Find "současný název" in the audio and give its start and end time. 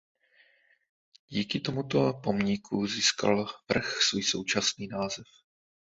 4.23-5.25